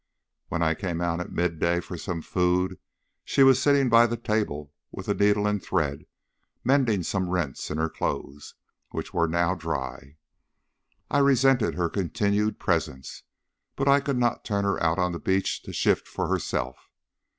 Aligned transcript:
When 0.47 0.63
I 0.63 0.73
came 0.73 0.99
out 0.99 1.19
at 1.19 1.31
mid 1.31 1.59
day 1.59 1.79
for 1.79 1.95
some 1.95 2.23
food 2.23 2.79
she 3.23 3.43
was 3.43 3.61
sitting 3.61 3.87
by 3.87 4.07
the 4.07 4.17
table 4.17 4.73
with 4.91 5.07
a 5.07 5.13
needle 5.13 5.45
and 5.45 5.61
thread, 5.63 6.07
mending 6.63 7.03
some 7.03 7.29
rents 7.29 7.69
in 7.69 7.77
her 7.77 7.87
clothes, 7.87 8.55
which 8.89 9.13
were 9.13 9.27
now 9.27 9.53
dry. 9.53 10.17
I 11.11 11.19
resented 11.19 11.75
her 11.75 11.87
continued 11.87 12.57
presence, 12.57 13.21
but 13.75 13.87
I 13.87 13.99
could 13.99 14.17
not 14.17 14.43
turn 14.43 14.63
her 14.65 14.81
out 14.81 14.97
on 14.97 15.11
the 15.11 15.19
beach 15.19 15.61
to 15.65 15.71
shift 15.71 16.07
for 16.07 16.29
herself. 16.29 16.89